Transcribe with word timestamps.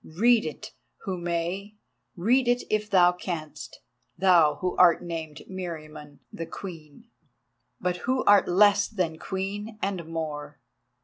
Read 0.17 0.43
it 0.47 0.71
who 1.03 1.15
may—read 1.15 2.47
it 2.47 2.63
if 2.71 2.89
thou 2.89 3.11
canst, 3.11 3.81
thou 4.17 4.55
who 4.55 4.75
art 4.77 5.03
named 5.03 5.43
Meriamun 5.47 6.17
the 6.33 6.47
Queen, 6.47 7.07
but 7.79 7.97
who 7.97 8.23
art 8.23 8.47
less 8.47 8.87
than 8.87 9.19
Queen 9.19 9.77
and 9.79 10.03
more. 10.07 10.59